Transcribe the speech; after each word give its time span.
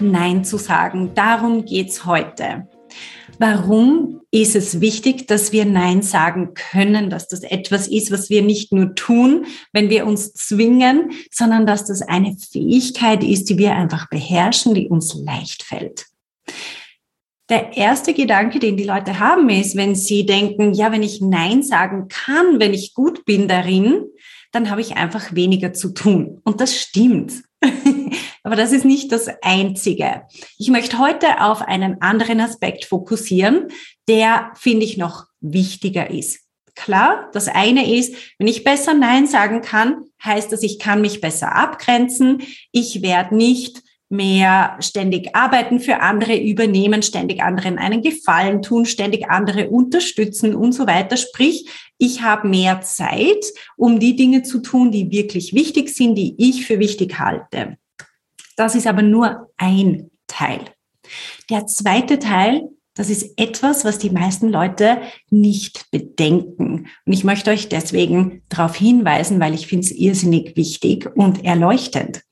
Nein 0.00 0.44
zu 0.44 0.58
sagen, 0.58 1.12
darum 1.14 1.64
geht's 1.64 2.04
heute. 2.04 2.68
Warum 3.38 4.20
ist 4.30 4.54
es 4.54 4.80
wichtig, 4.80 5.26
dass 5.26 5.52
wir 5.52 5.64
Nein 5.64 6.02
sagen 6.02 6.54
können, 6.54 7.10
dass 7.10 7.28
das 7.28 7.42
etwas 7.42 7.88
ist, 7.88 8.10
was 8.10 8.30
wir 8.30 8.42
nicht 8.42 8.72
nur 8.72 8.94
tun, 8.94 9.46
wenn 9.72 9.90
wir 9.90 10.06
uns 10.06 10.32
zwingen, 10.34 11.12
sondern 11.30 11.66
dass 11.66 11.84
das 11.84 12.02
eine 12.02 12.36
Fähigkeit 12.36 13.24
ist, 13.24 13.48
die 13.50 13.58
wir 13.58 13.74
einfach 13.74 14.08
beherrschen, 14.08 14.74
die 14.74 14.88
uns 14.88 15.14
leicht 15.14 15.62
fällt. 15.62 16.06
Der 17.48 17.76
erste 17.76 18.14
Gedanke, 18.14 18.58
den 18.58 18.76
die 18.76 18.84
Leute 18.84 19.18
haben, 19.18 19.48
ist, 19.48 19.76
wenn 19.76 19.94
sie 19.94 20.24
denken, 20.24 20.72
ja, 20.72 20.92
wenn 20.92 21.02
ich 21.02 21.20
Nein 21.20 21.62
sagen 21.62 22.08
kann, 22.08 22.58
wenn 22.58 22.72
ich 22.72 22.94
gut 22.94 23.24
bin 23.24 23.48
darin, 23.48 24.04
dann 24.52 24.70
habe 24.70 24.80
ich 24.80 24.96
einfach 24.96 25.34
weniger 25.34 25.72
zu 25.72 25.92
tun. 25.92 26.40
Und 26.44 26.60
das 26.60 26.76
stimmt. 26.76 27.42
Aber 28.44 28.56
das 28.56 28.72
ist 28.72 28.84
nicht 28.84 29.10
das 29.10 29.28
Einzige. 29.42 30.22
Ich 30.58 30.68
möchte 30.68 30.98
heute 30.98 31.40
auf 31.40 31.62
einen 31.62 32.02
anderen 32.02 32.40
Aspekt 32.40 32.84
fokussieren, 32.84 33.68
der, 34.06 34.52
finde 34.54 34.84
ich, 34.84 34.98
noch 34.98 35.24
wichtiger 35.40 36.10
ist. 36.10 36.40
Klar, 36.74 37.30
das 37.32 37.48
eine 37.48 37.96
ist, 37.96 38.14
wenn 38.38 38.46
ich 38.46 38.62
besser 38.62 38.92
Nein 38.92 39.26
sagen 39.26 39.62
kann, 39.62 40.04
heißt 40.22 40.52
das, 40.52 40.62
ich 40.62 40.78
kann 40.78 41.00
mich 41.00 41.22
besser 41.22 41.54
abgrenzen. 41.54 42.42
Ich 42.70 43.00
werde 43.00 43.34
nicht 43.34 43.82
mehr 44.10 44.76
ständig 44.80 45.34
arbeiten 45.34 45.80
für 45.80 46.00
andere, 46.00 46.36
übernehmen, 46.36 47.02
ständig 47.02 47.42
anderen 47.42 47.78
einen 47.78 48.02
Gefallen 48.02 48.60
tun, 48.60 48.84
ständig 48.84 49.30
andere 49.30 49.70
unterstützen 49.70 50.54
und 50.54 50.72
so 50.72 50.86
weiter. 50.86 51.16
Sprich, 51.16 51.68
ich 51.96 52.20
habe 52.20 52.48
mehr 52.48 52.82
Zeit, 52.82 53.44
um 53.76 54.00
die 54.00 54.16
Dinge 54.16 54.42
zu 54.42 54.60
tun, 54.60 54.90
die 54.90 55.10
wirklich 55.10 55.54
wichtig 55.54 55.88
sind, 55.88 56.16
die 56.16 56.34
ich 56.36 56.66
für 56.66 56.78
wichtig 56.78 57.18
halte. 57.18 57.78
Das 58.56 58.74
ist 58.74 58.86
aber 58.86 59.02
nur 59.02 59.50
ein 59.56 60.10
Teil. 60.26 60.60
Der 61.50 61.66
zweite 61.66 62.18
Teil, 62.18 62.68
das 62.94 63.10
ist 63.10 63.38
etwas, 63.38 63.84
was 63.84 63.98
die 63.98 64.10
meisten 64.10 64.48
Leute 64.48 64.98
nicht 65.28 65.90
bedenken. 65.90 66.86
Und 67.04 67.12
ich 67.12 67.24
möchte 67.24 67.50
euch 67.50 67.68
deswegen 67.68 68.42
darauf 68.48 68.76
hinweisen, 68.76 69.40
weil 69.40 69.54
ich 69.54 69.66
finde 69.66 69.86
es 69.86 69.92
irrsinnig 69.92 70.56
wichtig 70.56 71.10
und 71.16 71.44
erleuchtend. 71.44 72.22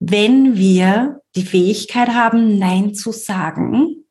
Wenn 0.00 0.56
wir 0.56 1.20
die 1.34 1.44
Fähigkeit 1.44 2.10
haben, 2.10 2.58
Nein 2.58 2.94
zu 2.94 3.10
sagen, 3.10 4.04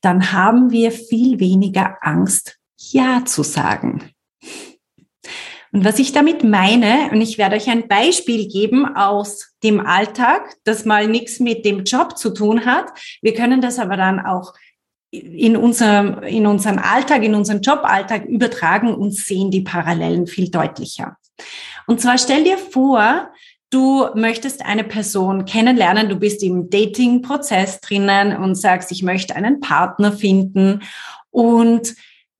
dann 0.00 0.32
haben 0.32 0.70
wir 0.70 0.92
viel 0.92 1.40
weniger 1.40 1.98
Angst, 2.00 2.58
Ja 2.78 3.24
zu 3.26 3.42
sagen. 3.42 4.10
Und 5.72 5.84
was 5.84 5.98
ich 5.98 6.12
damit 6.12 6.42
meine, 6.42 7.10
und 7.12 7.20
ich 7.20 7.38
werde 7.38 7.56
euch 7.56 7.68
ein 7.68 7.86
Beispiel 7.86 8.48
geben 8.48 8.96
aus 8.96 9.54
dem 9.62 9.84
Alltag, 9.84 10.56
das 10.64 10.84
mal 10.84 11.06
nichts 11.06 11.38
mit 11.38 11.64
dem 11.64 11.84
Job 11.84 12.18
zu 12.18 12.30
tun 12.30 12.64
hat. 12.64 12.86
Wir 13.22 13.34
können 13.34 13.60
das 13.60 13.78
aber 13.78 13.96
dann 13.96 14.18
auch 14.18 14.54
in 15.10 15.56
unserem, 15.56 16.22
in 16.22 16.46
unserem 16.46 16.78
Alltag, 16.78 17.22
in 17.22 17.34
unseren 17.34 17.62
Joballtag 17.62 18.26
übertragen 18.26 18.94
und 18.94 19.12
sehen 19.12 19.50
die 19.50 19.62
Parallelen 19.62 20.26
viel 20.26 20.50
deutlicher. 20.50 21.16
Und 21.86 22.00
zwar 22.00 22.18
stell 22.18 22.44
dir 22.44 22.58
vor, 22.58 23.30
du 23.70 24.06
möchtest 24.14 24.64
eine 24.64 24.84
Person 24.84 25.44
kennenlernen, 25.44 26.08
du 26.08 26.16
bist 26.16 26.42
im 26.42 26.70
Dating-Prozess 26.70 27.80
drinnen 27.80 28.36
und 28.36 28.56
sagst, 28.56 28.92
ich 28.92 29.02
möchte 29.02 29.34
einen 29.34 29.60
Partner 29.60 30.12
finden 30.12 30.82
und 31.30 31.94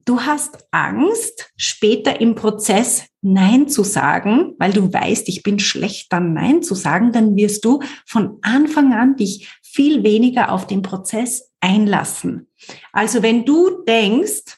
du 0.04 0.20
hast 0.20 0.66
Angst, 0.70 1.52
später 1.56 2.20
im 2.20 2.34
Prozess 2.34 3.06
Nein 3.22 3.68
zu 3.68 3.84
sagen, 3.84 4.54
weil 4.58 4.72
du 4.72 4.92
weißt, 4.92 5.28
ich 5.28 5.42
bin 5.42 5.58
schlecht 5.58 6.12
dann 6.12 6.32
Nein 6.32 6.62
zu 6.62 6.74
sagen, 6.74 7.12
dann 7.12 7.36
wirst 7.36 7.64
du 7.64 7.80
von 8.06 8.38
Anfang 8.42 8.92
an 8.94 9.16
dich 9.16 9.48
viel 9.62 10.02
weniger 10.02 10.52
auf 10.52 10.66
den 10.66 10.82
Prozess 10.82 11.50
einlassen. 11.60 12.48
Also 12.92 13.22
wenn 13.22 13.44
du 13.44 13.82
denkst, 13.84 14.56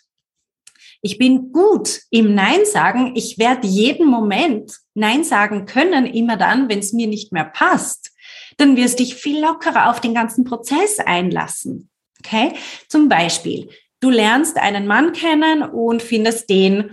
ich 1.05 1.19
bin 1.19 1.51
gut 1.51 2.03
im 2.11 2.35
Nein 2.35 2.61
sagen, 2.65 3.13
ich 3.17 3.37
werde 3.37 3.67
jeden 3.67 4.07
Moment 4.07 4.79
Nein 4.95 5.25
sagen 5.25 5.67
können, 5.67 6.07
immer 6.07 6.37
dann, 6.37 6.69
wenn 6.69 6.79
es 6.79 6.93
mir 6.93 7.09
nicht 7.09 7.33
mehr 7.33 7.45
passt, 7.45 8.13
dann 8.57 8.77
wirst 8.77 9.01
dich 9.01 9.17
viel 9.17 9.41
lockerer 9.41 9.91
auf 9.91 10.01
den 10.01 10.15
ganzen 10.15 10.45
Prozess 10.45 11.01
einlassen. 11.01 11.91
Okay? 12.21 12.53
Zum 12.89 13.09
Beispiel, 13.09 13.69
du 14.03 14.11
lernst 14.11 14.59
einen 14.59 14.87
Mann 14.87 15.13
kennen 15.13 15.63
und 15.63 16.03
findest 16.03 16.51
den 16.51 16.91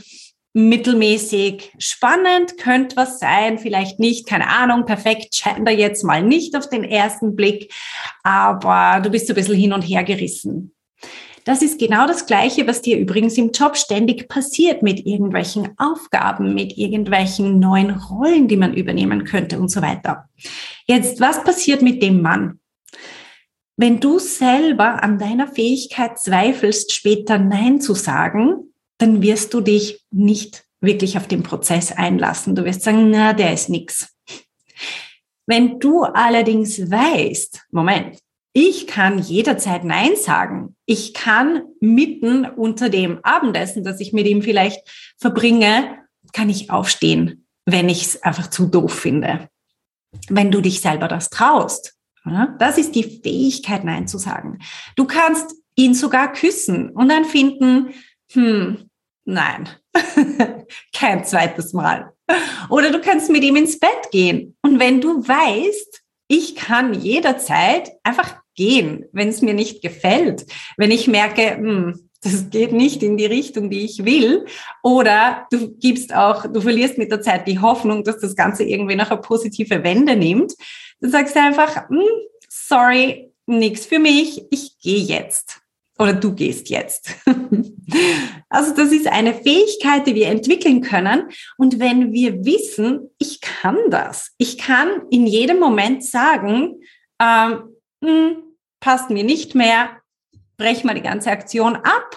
mittelmäßig 0.53 1.74
spannend, 1.78 2.58
könnte 2.58 2.96
was 2.96 3.20
sein, 3.20 3.59
vielleicht 3.59 4.00
nicht, 4.00 4.28
keine 4.28 4.50
Ahnung, 4.50 4.86
perfekt 4.86 5.31
gender 5.31 5.72
jetzt 5.72 6.03
mal 6.03 6.24
nicht 6.24 6.56
auf 6.56 6.69
den 6.69 6.84
ersten 6.84 7.36
Blick, 7.36 7.74
aber 8.24 9.02
du 9.02 9.09
bist 9.09 9.28
so 9.28 9.34
ein 9.34 9.36
bisschen 9.36 9.56
hin 9.56 9.74
und 9.74 9.84
her 9.84 10.03
gerissen. 10.03 10.74
Das 11.46 11.62
ist 11.62 11.80
genau 11.80 12.06
das 12.06 12.25
Gleiche, 12.25 12.68
was 12.68 12.81
dir 12.81 12.98
übrigens 12.98 13.38
im 13.38 13.52
Job 13.52 13.78
ständig 13.78 14.28
passiert 14.28 14.84
mit 14.84 15.06
irgendwelchen 15.06 15.69
Aufgaben, 15.78 16.53
mit 16.53 16.78
irgendwelchen 16.78 17.59
neuen 17.59 17.92
Rollen, 17.92 18.48
die 18.48 18.58
man 18.58 18.74
übernehmen 18.74 19.24
könnte 19.24 19.59
und 19.59 19.69
so 19.69 19.81
weiter. 19.81 20.25
Jetzt, 20.86 21.19
was 21.19 21.44
passiert 21.44 21.81
mit 21.81 22.03
dem 22.03 22.22
Mann? 22.22 22.59
Wenn 23.81 24.01
du 24.01 24.19
selber 24.19 25.03
an 25.03 25.17
deiner 25.17 25.47
Fähigkeit 25.47 26.19
zweifelst, 26.19 26.91
später 26.91 27.40
Nein 27.40 27.79
zu 27.79 27.94
sagen, 27.94 28.73
dann 28.97 29.22
wirst 29.22 29.53
du 29.53 29.62
dich 29.62 30.03
nicht 30.12 30.66
wirklich 30.81 31.16
auf 31.16 31.29
den 31.29 31.44
Prozess 31.44 31.94
einlassen. 31.94 32.56
Du 32.56 32.66
wirst 32.66 32.81
sagen, 32.81 33.09
na, 33.09 33.31
der 33.31 33.53
ist 33.53 33.69
nix. 33.69 34.13
Wenn 35.45 35.79
du 35.79 36.03
allerdings 36.03 36.91
weißt, 36.91 37.68
Moment, 37.72 38.19
ich 38.51 38.85
kann 38.85 39.18
jederzeit 39.18 39.85
Nein 39.85 40.18
sagen. 40.18 40.75
Ich 40.85 41.13
kann 41.13 41.62
mitten 41.79 42.44
unter 42.44 42.89
dem 42.89 43.23
Abendessen, 43.23 43.85
das 43.85 44.01
ich 44.01 44.12
mit 44.12 44.28
ihm 44.28 44.41
vielleicht 44.41 44.81
verbringe, 45.18 46.00
kann 46.34 46.50
ich 46.50 46.69
aufstehen, 46.69 47.47
wenn 47.66 47.88
ich 47.88 48.01
es 48.01 48.23
einfach 48.23 48.50
zu 48.50 48.66
doof 48.66 48.94
finde. 48.94 49.47
Wenn 50.28 50.51
du 50.51 50.59
dich 50.59 50.81
selber 50.81 51.07
das 51.07 51.29
traust. 51.29 51.95
Das 52.59 52.78
ist 52.78 52.95
die 52.95 53.03
Fähigkeit, 53.03 53.84
Nein 53.84 54.07
zu 54.07 54.17
sagen. 54.17 54.59
Du 54.95 55.06
kannst 55.06 55.56
ihn 55.75 55.94
sogar 55.94 56.34
küssen 56.34 56.90
und 56.90 57.09
dann 57.09 57.25
finden, 57.25 57.94
hm, 58.31 58.90
Nein, 59.29 59.69
kein 60.95 61.23
zweites 61.23 61.72
Mal. 61.72 62.12
Oder 62.69 62.91
du 62.91 63.00
kannst 63.00 63.29
mit 63.29 63.44
ihm 63.44 63.57
ins 63.57 63.79
Bett 63.79 64.09
gehen. 64.12 64.57
Und 64.63 64.79
wenn 64.79 65.01
du 65.01 65.28
weißt, 65.28 66.01
ich 66.28 66.56
kann 66.56 66.95
jederzeit 66.95 67.91
einfach 68.03 68.41
gehen, 68.56 69.06
wenn 69.12 69.29
es 69.29 69.44
mir 69.44 69.53
nicht 69.53 69.84
gefällt, 69.84 70.47
wenn 70.78 70.89
ich 70.89 71.07
merke, 71.07 71.57
hm, 71.57 72.09
das 72.22 72.50
geht 72.50 72.74
nicht 72.74 73.02
in 73.02 73.18
die 73.18 73.25
Richtung, 73.25 73.69
die 73.69 73.85
ich 73.85 74.03
will. 74.03 74.46
Oder 74.84 75.47
du 75.52 75.72
gibst 75.75 76.13
auch, 76.13 76.46
du 76.52 76.59
verlierst 76.62 76.97
mit 76.97 77.12
der 77.12 77.22
Zeit 77.22 77.47
die 77.47 77.59
Hoffnung, 77.59 78.03
dass 78.03 78.19
das 78.19 78.35
Ganze 78.35 78.63
irgendwie 78.63 78.96
noch 78.96 79.09
eine 79.09 79.22
positive 79.22 79.84
Wende 79.84 80.16
nimmt. 80.16 80.53
Du 81.00 81.09
sagst 81.09 81.38
einfach, 81.38 81.90
hm, 81.90 82.03
sorry, 82.50 83.31
nichts 83.45 83.86
für 83.86 84.00
mich, 84.00 84.44
ich 84.51 84.77
gehe 84.80 85.00
jetzt 85.00 85.62
oder 86.00 86.13
du 86.13 86.33
gehst 86.33 86.69
jetzt. 86.69 87.16
also 88.50 88.74
das 88.74 88.92
ist 88.92 89.07
eine 89.07 89.33
Fähigkeit, 89.33 90.07
die 90.07 90.16
wir 90.16 90.27
entwickeln 90.27 90.81
können. 90.81 91.30
Und 91.57 91.80
wenn 91.80 92.13
wir 92.13 92.45
wissen, 92.45 93.10
ich 93.19 93.42
kann 93.42 93.77
das, 93.89 94.31
ich 94.38 94.57
kann 94.57 95.04
in 95.12 95.27
jedem 95.27 95.60
Moment 95.60 96.04
sagen, 96.04 96.81
ähm, 97.21 97.75
hm, 98.04 98.38
passt 98.80 99.10
mir 99.10 99.25
nicht 99.25 99.56
mehr, 99.56 99.89
brech 100.57 100.86
mal 100.86 100.95
die 100.95 101.01
ganze 101.01 101.31
Aktion 101.31 101.75
ab. 101.75 102.08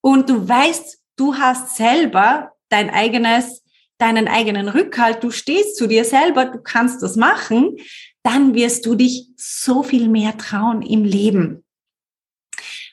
Und 0.00 0.30
du 0.30 0.48
weißt, 0.48 0.98
du 1.16 1.34
hast 1.36 1.76
selber 1.76 2.52
dein 2.68 2.90
eigenes, 2.90 3.62
deinen 3.98 4.28
eigenen 4.28 4.68
Rückhalt, 4.68 5.22
du 5.22 5.30
stehst 5.30 5.76
zu 5.76 5.86
dir 5.86 6.04
selber, 6.04 6.46
du 6.46 6.58
kannst 6.58 7.02
das 7.02 7.16
machen, 7.16 7.76
dann 8.22 8.54
wirst 8.54 8.86
du 8.86 8.94
dich 8.94 9.28
so 9.36 9.82
viel 9.82 10.08
mehr 10.08 10.36
trauen 10.36 10.82
im 10.82 11.04
Leben. 11.04 11.64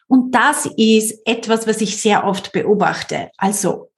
Und 0.07 0.35
das 0.35 0.67
ist 0.77 1.19
etwas, 1.25 1.65
was 1.65 1.81
ich 1.81 1.97
sehr 1.97 2.25
oft 2.25 2.51
beobachte. 2.51 3.31
Also 3.37 3.89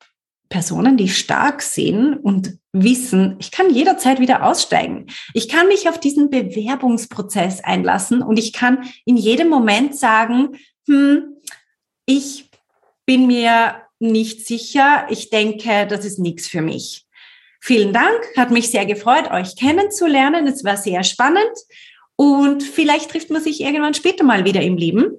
Personen, 0.50 0.96
die 0.96 1.10
stark 1.10 1.62
sind 1.62 2.14
und 2.16 2.58
wissen, 2.72 3.36
ich 3.40 3.52
kann 3.52 3.74
jederzeit 3.74 4.20
wieder 4.20 4.44
aussteigen. 4.44 5.08
Ich 5.34 5.50
kann 5.50 5.68
mich 5.68 5.90
auf 5.90 6.00
diesen 6.00 6.30
Bewerbungsprozess 6.30 7.62
einlassen 7.62 8.22
und 8.22 8.38
ich 8.38 8.54
kann 8.54 8.86
in 9.06 9.18
jedem 9.18 9.50
Moment 9.50 9.98
sagen, 9.98 10.56
hm, 10.88 11.38
ich 12.06 12.50
bin 13.06 13.28
mir 13.28 13.82
nicht 14.00 14.46
sicher. 14.46 15.08
Ich 15.10 15.30
denke, 15.30 15.88
das 15.88 16.06
ist 16.06 16.20
nichts 16.20 16.48
für 16.48 16.62
mich. 16.62 17.06
Vielen 17.62 17.94
Dank, 17.94 18.22
hat 18.38 18.52
mich 18.52 18.70
sehr 18.70 18.86
gefreut, 18.86 19.32
euch 19.32 19.56
kennenzulernen. 19.56 20.46
Es 20.46 20.64
war 20.64 20.78
sehr 20.78 21.04
spannend 21.04 21.58
und 22.16 22.62
vielleicht 22.62 23.10
trifft 23.10 23.32
man 23.32 23.42
sich 23.42 23.62
irgendwann 23.62 23.94
später 23.94 24.24
mal 24.24 24.46
wieder 24.46 24.62
im 24.62 24.78
Leben. 24.78 25.18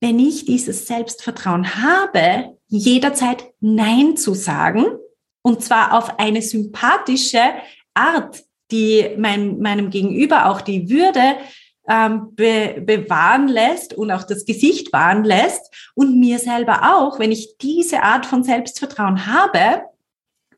Wenn 0.00 0.18
ich 0.18 0.44
dieses 0.44 0.86
Selbstvertrauen 0.86 1.82
habe, 1.82 2.56
jederzeit 2.68 3.44
Nein 3.60 4.16
zu 4.16 4.34
sagen, 4.34 4.84
und 5.42 5.62
zwar 5.62 5.92
auf 5.98 6.18
eine 6.18 6.40
sympathische 6.40 7.42
Art, 7.94 8.42
die 8.70 9.10
mein, 9.18 9.58
meinem 9.58 9.90
Gegenüber 9.90 10.48
auch 10.48 10.60
die 10.60 10.88
Würde 10.88 11.36
ähm, 11.88 12.34
be 12.34 12.80
bewahren 12.80 13.48
lässt 13.48 13.94
und 13.94 14.10
auch 14.10 14.24
das 14.24 14.44
Gesicht 14.44 14.92
wahren 14.92 15.24
lässt. 15.24 15.72
Und 15.94 16.18
mir 16.18 16.38
selber 16.38 16.94
auch, 16.94 17.18
wenn 17.18 17.32
ich 17.32 17.56
diese 17.58 18.02
Art 18.02 18.26
von 18.26 18.42
Selbstvertrauen 18.42 19.26
habe, 19.26 19.82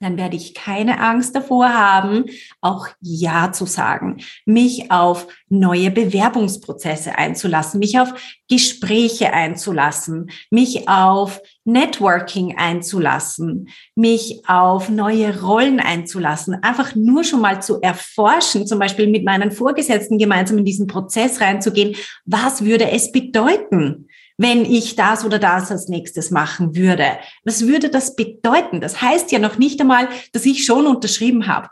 dann 0.00 0.16
werde 0.16 0.36
ich 0.36 0.54
keine 0.54 1.00
Angst 1.00 1.34
davor 1.34 1.72
haben, 1.72 2.24
auch 2.60 2.88
Ja 3.00 3.52
zu 3.52 3.66
sagen, 3.66 4.18
mich 4.44 4.90
auf 4.90 5.26
neue 5.48 5.90
Bewerbungsprozesse 5.90 7.16
einzulassen, 7.16 7.80
mich 7.80 7.98
auf 7.98 8.12
Gespräche 8.48 9.32
einzulassen, 9.32 10.30
mich 10.50 10.88
auf 10.88 11.40
Networking 11.64 12.56
einzulassen, 12.56 13.68
mich 13.94 14.42
auf 14.46 14.88
neue 14.88 15.42
Rollen 15.42 15.80
einzulassen, 15.80 16.62
einfach 16.62 16.94
nur 16.94 17.24
schon 17.24 17.40
mal 17.40 17.60
zu 17.60 17.80
erforschen, 17.80 18.66
zum 18.66 18.78
Beispiel 18.78 19.08
mit 19.08 19.24
meinen 19.24 19.50
Vorgesetzten 19.50 20.18
gemeinsam 20.18 20.58
in 20.58 20.64
diesen 20.64 20.86
Prozess 20.86 21.40
reinzugehen. 21.40 21.96
Was 22.24 22.64
würde 22.64 22.90
es 22.90 23.10
bedeuten? 23.10 24.08
Wenn 24.38 24.64
ich 24.64 24.96
das 24.96 25.24
oder 25.24 25.38
das 25.38 25.70
als 25.70 25.88
nächstes 25.88 26.30
machen 26.30 26.76
würde. 26.76 27.18
Was 27.44 27.66
würde 27.66 27.88
das 27.88 28.16
bedeuten? 28.16 28.80
Das 28.80 29.00
heißt 29.00 29.32
ja 29.32 29.38
noch 29.38 29.58
nicht 29.58 29.80
einmal, 29.80 30.08
dass 30.32 30.44
ich 30.44 30.64
schon 30.64 30.86
unterschrieben 30.86 31.46
habe. 31.46 31.68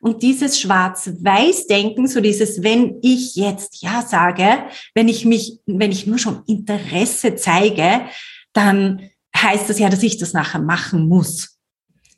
Und 0.00 0.22
dieses 0.22 0.58
Schwarz-Weiß-Denken, 0.58 2.08
so 2.08 2.20
dieses, 2.20 2.64
wenn 2.64 2.98
ich 3.02 3.36
jetzt 3.36 3.82
Ja 3.82 4.02
sage, 4.02 4.64
wenn 4.94 5.06
ich 5.06 5.24
mich, 5.24 5.60
wenn 5.66 5.92
ich 5.92 6.08
nur 6.08 6.18
schon 6.18 6.42
Interesse 6.48 7.36
zeige, 7.36 8.06
dann 8.52 9.10
heißt 9.36 9.70
das 9.70 9.78
ja, 9.78 9.88
dass 9.88 10.02
ich 10.02 10.18
das 10.18 10.32
nachher 10.32 10.60
machen 10.60 11.06
muss. 11.06 11.60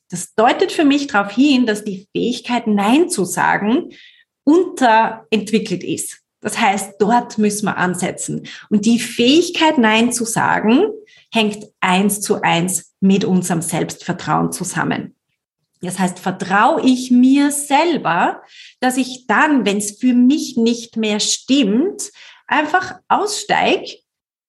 Das 0.09 0.35
deutet 0.35 0.73
für 0.73 0.87
mich 0.87 1.09
darauf 1.09 1.33
hin, 1.33 1.67
dass 1.67 1.85
die 1.85 2.09
Fähigkeit, 2.17 2.67
Nein 2.67 3.11
zu 3.11 3.25
sagen, 3.27 3.91
unterentwickelt 4.45 5.85
ist. 5.85 6.24
Das 6.44 6.61
heißt, 6.61 6.96
dort 6.99 7.38
müssen 7.38 7.64
wir 7.64 7.79
ansetzen. 7.79 8.46
Und 8.69 8.85
die 8.85 9.00
Fähigkeit, 9.00 9.79
Nein 9.79 10.12
zu 10.12 10.26
sagen, 10.26 10.85
hängt 11.32 11.67
eins 11.81 12.20
zu 12.20 12.43
eins 12.43 12.93
mit 13.00 13.25
unserem 13.25 13.62
Selbstvertrauen 13.62 14.52
zusammen. 14.52 15.17
Das 15.81 15.99
heißt, 15.99 16.19
vertraue 16.19 16.82
ich 16.82 17.11
mir 17.11 17.50
selber, 17.50 18.43
dass 18.81 18.99
ich 18.99 19.26
dann, 19.26 19.64
wenn 19.64 19.79
es 19.79 19.99
für 19.99 20.12
mich 20.12 20.58
nicht 20.58 20.99
mehr 20.99 21.19
stimmt, 21.19 22.11
einfach 22.47 22.97
aussteige, 23.08 23.97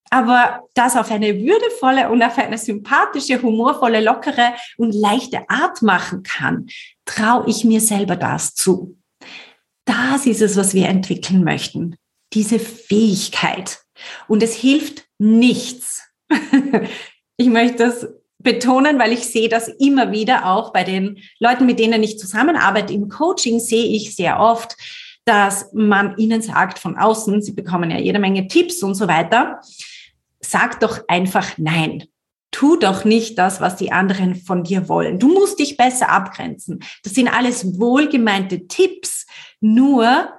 aber 0.09 0.67
das 0.73 0.97
auf 0.97 1.09
eine 1.11 1.39
würdevolle 1.39 2.09
und 2.09 2.21
auf 2.21 2.37
eine 2.37 2.57
sympathische, 2.57 3.41
humorvolle, 3.41 4.01
lockere 4.01 4.53
und 4.77 4.93
leichte 4.93 5.49
Art 5.49 5.81
machen 5.81 6.23
kann, 6.23 6.67
traue 7.05 7.45
ich 7.47 7.63
mir 7.63 7.79
selber 7.79 8.17
das 8.17 8.53
zu. 8.53 8.97
Das 9.85 10.25
ist 10.25 10.41
es, 10.41 10.57
was 10.57 10.73
wir 10.73 10.87
entwickeln 10.87 11.43
möchten. 11.43 11.95
Diese 12.33 12.59
Fähigkeit. 12.59 13.79
Und 14.27 14.43
es 14.43 14.55
hilft 14.55 15.05
nichts. 15.19 16.03
ich 17.37 17.47
möchte 17.47 17.77
das 17.77 18.07
betonen, 18.39 18.99
weil 18.99 19.11
ich 19.11 19.25
sehe 19.25 19.49
das 19.49 19.67
immer 19.67 20.11
wieder 20.11 20.45
auch 20.45 20.73
bei 20.73 20.83
den 20.83 21.19
Leuten, 21.39 21.65
mit 21.65 21.79
denen 21.79 22.03
ich 22.03 22.19
zusammenarbeite. 22.19 22.93
Im 22.93 23.09
Coaching 23.09 23.59
sehe 23.59 23.85
ich 23.85 24.15
sehr 24.15 24.39
oft, 24.39 24.75
dass 25.25 25.71
man 25.73 26.17
ihnen 26.17 26.41
sagt 26.41 26.77
von 26.77 26.97
außen, 26.97 27.41
sie 27.41 27.53
bekommen 27.53 27.89
ja 27.89 27.97
jede 27.97 28.19
Menge 28.19 28.47
Tipps 28.47 28.83
und 28.83 28.95
so 28.95 29.07
weiter, 29.07 29.59
sag 30.39 30.79
doch 30.79 30.99
einfach 31.07 31.57
nein 31.57 32.03
tu 32.55 32.77
doch 32.77 33.03
nicht 33.03 33.37
das, 33.37 33.59
was 33.59 33.75
die 33.75 33.91
anderen 33.91 34.33
von 34.33 34.63
dir 34.63 34.87
wollen. 34.87 35.19
Du 35.19 35.27
musst 35.27 35.59
dich 35.59 35.75
besser 35.75 36.09
abgrenzen. 36.09 36.79
Das 37.03 37.13
sind 37.13 37.27
alles 37.27 37.77
wohlgemeinte 37.77 38.67
Tipps, 38.67 39.25
nur 39.59 40.29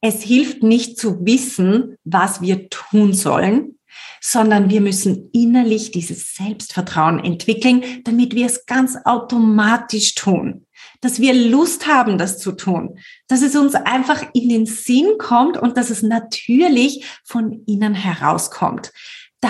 es 0.00 0.22
hilft 0.22 0.62
nicht 0.62 0.98
zu 0.98 1.26
wissen, 1.26 1.98
was 2.04 2.40
wir 2.40 2.70
tun 2.70 3.12
sollen, 3.12 3.78
sondern 4.22 4.70
wir 4.70 4.80
müssen 4.80 5.28
innerlich 5.34 5.90
dieses 5.90 6.34
Selbstvertrauen 6.34 7.22
entwickeln, 7.22 7.84
damit 8.04 8.34
wir 8.34 8.46
es 8.46 8.64
ganz 8.64 8.96
automatisch 9.04 10.14
tun. 10.14 10.66
Dass 11.02 11.20
wir 11.20 11.34
Lust 11.34 11.86
haben, 11.86 12.16
das 12.16 12.38
zu 12.38 12.52
tun. 12.52 12.98
Dass 13.28 13.42
es 13.42 13.54
uns 13.56 13.74
einfach 13.74 14.24
in 14.32 14.48
den 14.48 14.64
Sinn 14.64 15.18
kommt 15.18 15.58
und 15.58 15.76
dass 15.76 15.90
es 15.90 16.02
natürlich 16.02 17.04
von 17.24 17.62
innen 17.66 17.94
herauskommt. 17.94 18.90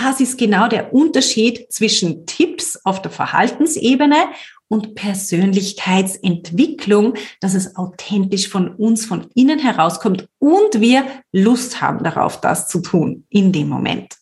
Das 0.04 0.20
ist 0.20 0.37
genau 0.37 0.69
der 0.69 0.93
Unterschied 0.93 1.72
zwischen 1.72 2.26
Tipps 2.26 2.78
auf 2.84 3.00
der 3.00 3.10
Verhaltensebene 3.10 4.26
und 4.69 4.94
Persönlichkeitsentwicklung, 4.94 7.14
dass 7.40 7.54
es 7.54 7.76
authentisch 7.76 8.50
von 8.50 8.75
uns 8.75 9.06
von 9.06 9.28
innen 9.34 9.58
herauskommt 9.58 10.28
und 10.38 10.82
wir 10.82 11.06
Lust 11.32 11.81
haben 11.81 12.04
darauf, 12.04 12.43
das 12.43 12.69
zu 12.69 12.81
tun 12.81 13.25
in 13.31 13.52
dem 13.52 13.70
Moment. 13.70 14.19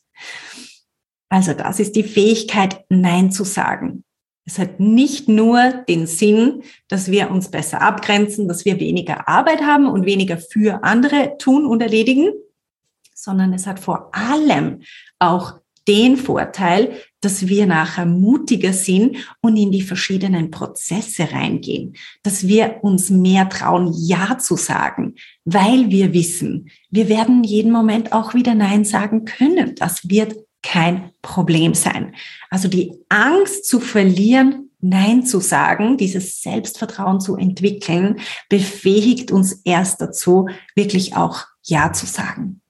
Also 1.28 1.54
das 1.54 1.80
ist 1.80 1.96
die 1.96 2.04
Fähigkeit, 2.04 2.84
Nein 2.88 3.32
zu 3.32 3.42
sagen. 3.42 4.04
Es 4.44 4.60
hat 4.60 4.78
nicht 4.78 5.28
nur 5.28 5.72
den 5.88 6.06
Sinn, 6.06 6.62
dass 6.86 7.10
wir 7.10 7.32
uns 7.32 7.50
besser 7.50 7.82
abgrenzen, 7.82 8.46
dass 8.46 8.64
wir 8.64 8.78
weniger 8.78 9.26
Arbeit 9.26 9.62
haben 9.62 9.88
und 9.88 10.06
weniger 10.06 10.38
für 10.38 10.84
andere 10.84 11.36
tun 11.36 11.66
und 11.66 11.82
erledigen, 11.82 12.30
sondern 13.12 13.52
es 13.52 13.66
hat 13.66 13.80
vor 13.80 14.14
allem 14.14 14.82
auch 15.18 15.63
den 15.86 16.16
Vorteil, 16.16 16.92
dass 17.20 17.48
wir 17.48 17.66
nachher 17.66 18.06
mutiger 18.06 18.72
sind 18.72 19.16
und 19.40 19.56
in 19.56 19.70
die 19.70 19.82
verschiedenen 19.82 20.50
Prozesse 20.50 21.32
reingehen, 21.32 21.94
dass 22.22 22.46
wir 22.46 22.78
uns 22.82 23.10
mehr 23.10 23.48
trauen, 23.48 23.92
Ja 23.94 24.38
zu 24.38 24.56
sagen, 24.56 25.14
weil 25.44 25.90
wir 25.90 26.12
wissen, 26.12 26.70
wir 26.90 27.08
werden 27.08 27.44
jeden 27.44 27.72
Moment 27.72 28.12
auch 28.12 28.34
wieder 28.34 28.55
Nein 28.55 28.84
sagen 28.84 29.24
können. 29.24 29.74
Das 29.76 30.08
wird 30.08 30.36
kein 30.62 31.10
Problem 31.22 31.74
sein. 31.74 32.14
Also 32.50 32.69
die 32.69 32.93
Angst 33.08 33.67
zu 33.67 33.81
verlieren, 33.81 34.70
Nein 34.81 35.24
zu 35.24 35.41
sagen, 35.41 35.96
dieses 35.96 36.43
Selbstvertrauen 36.43 37.20
zu 37.20 37.36
entwickeln, 37.36 38.20
befähigt 38.50 39.32
uns 39.32 39.60
erst 39.64 40.00
dazu, 40.00 40.48
wirklich 40.74 41.17
auch 41.17 41.44
Ja 41.62 41.93
zu 41.93 42.05
sagen. 42.05 42.60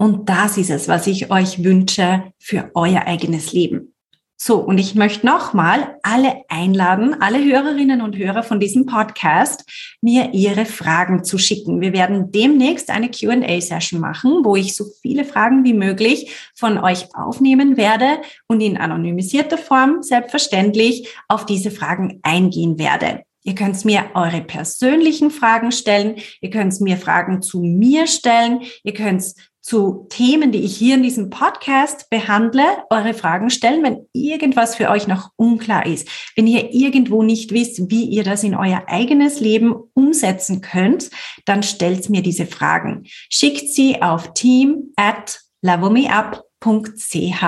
Und 0.00 0.30
das 0.30 0.56
ist 0.56 0.70
es, 0.70 0.88
was 0.88 1.06
ich 1.06 1.30
euch 1.30 1.62
wünsche 1.62 2.32
für 2.38 2.70
euer 2.74 3.06
eigenes 3.06 3.52
Leben. 3.52 3.92
So, 4.38 4.56
und 4.56 4.78
ich 4.78 4.94
möchte 4.94 5.26
nochmal 5.26 5.98
alle 6.02 6.36
einladen, 6.48 7.20
alle 7.20 7.44
Hörerinnen 7.44 8.00
und 8.00 8.16
Hörer 8.16 8.42
von 8.42 8.60
diesem 8.60 8.86
Podcast, 8.86 9.70
mir 10.00 10.32
ihre 10.32 10.64
Fragen 10.64 11.22
zu 11.22 11.36
schicken. 11.36 11.82
Wir 11.82 11.92
werden 11.92 12.32
demnächst 12.32 12.88
eine 12.88 13.10
QA-Session 13.10 14.00
machen, 14.00 14.42
wo 14.42 14.56
ich 14.56 14.74
so 14.74 14.86
viele 15.02 15.26
Fragen 15.26 15.64
wie 15.64 15.74
möglich 15.74 16.34
von 16.54 16.78
euch 16.78 17.14
aufnehmen 17.14 17.76
werde 17.76 18.22
und 18.48 18.62
in 18.62 18.78
anonymisierter 18.78 19.58
Form 19.58 20.02
selbstverständlich 20.02 21.08
auf 21.28 21.44
diese 21.44 21.70
Fragen 21.70 22.20
eingehen 22.22 22.78
werde. 22.78 23.24
Ihr 23.42 23.54
könnt 23.54 23.84
mir 23.84 24.04
eure 24.14 24.42
persönlichen 24.42 25.30
Fragen 25.30 25.72
stellen. 25.72 26.16
Ihr 26.40 26.50
könnt 26.50 26.78
mir 26.80 26.96
Fragen 26.96 27.40
zu 27.40 27.60
mir 27.60 28.06
stellen. 28.06 28.62
Ihr 28.82 28.92
könnt 28.92 29.34
zu 29.60 30.06
Themen, 30.10 30.52
die 30.52 30.64
ich 30.64 30.76
hier 30.76 30.94
in 30.94 31.02
diesem 31.02 31.30
Podcast 31.30 32.08
behandle, 32.10 32.64
eure 32.88 33.14
Fragen 33.14 33.50
stellen, 33.50 33.82
wenn 33.82 34.06
irgendwas 34.12 34.74
für 34.74 34.90
euch 34.90 35.06
noch 35.06 35.30
unklar 35.36 35.86
ist, 35.86 36.08
wenn 36.36 36.46
ihr 36.46 36.72
irgendwo 36.72 37.22
nicht 37.22 37.52
wisst, 37.52 37.90
wie 37.90 38.04
ihr 38.04 38.24
das 38.24 38.42
in 38.42 38.54
euer 38.54 38.84
eigenes 38.86 39.40
Leben 39.40 39.74
umsetzen 39.94 40.60
könnt, 40.60 41.10
dann 41.44 41.62
stellt 41.62 42.08
mir 42.10 42.22
diese 42.22 42.46
Fragen. 42.46 43.04
Schickt 43.28 43.68
sie 43.68 44.00
auf 44.02 44.32
team 44.34 44.92
at 44.96 45.40
lavomeup.ch. 45.62 47.44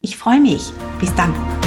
Ich 0.00 0.16
freue 0.16 0.40
mich. 0.40 0.62
Bis 0.98 1.14
dann. 1.14 1.59